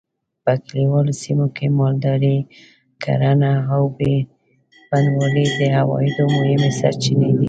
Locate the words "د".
5.57-5.59